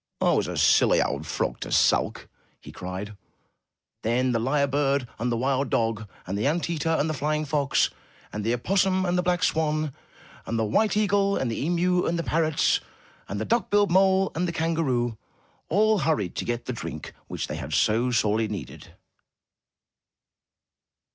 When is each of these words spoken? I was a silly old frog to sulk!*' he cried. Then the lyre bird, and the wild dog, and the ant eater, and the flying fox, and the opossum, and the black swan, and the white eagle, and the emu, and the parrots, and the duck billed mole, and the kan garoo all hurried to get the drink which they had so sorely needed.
I 0.19 0.31
was 0.33 0.47
a 0.47 0.57
silly 0.57 0.99
old 0.99 1.27
frog 1.27 1.59
to 1.59 1.71
sulk!*' 1.71 2.27
he 2.59 2.71
cried. 2.71 3.15
Then 4.01 4.31
the 4.31 4.39
lyre 4.39 4.65
bird, 4.65 5.07
and 5.19 5.31
the 5.31 5.37
wild 5.37 5.69
dog, 5.69 6.09
and 6.25 6.35
the 6.35 6.47
ant 6.47 6.71
eater, 6.71 6.89
and 6.89 7.07
the 7.07 7.13
flying 7.13 7.45
fox, 7.45 7.91
and 8.33 8.43
the 8.43 8.51
opossum, 8.55 9.05
and 9.05 9.15
the 9.15 9.21
black 9.21 9.43
swan, 9.43 9.93
and 10.47 10.57
the 10.57 10.65
white 10.65 10.97
eagle, 10.97 11.37
and 11.37 11.51
the 11.51 11.63
emu, 11.63 12.07
and 12.07 12.17
the 12.17 12.23
parrots, 12.23 12.79
and 13.29 13.39
the 13.39 13.45
duck 13.45 13.69
billed 13.69 13.91
mole, 13.91 14.31
and 14.33 14.47
the 14.47 14.51
kan 14.51 14.73
garoo 14.75 15.17
all 15.69 15.99
hurried 15.99 16.35
to 16.37 16.45
get 16.45 16.65
the 16.65 16.73
drink 16.73 17.13
which 17.27 17.45
they 17.45 17.57
had 17.57 17.71
so 17.71 18.09
sorely 18.09 18.47
needed. 18.47 18.95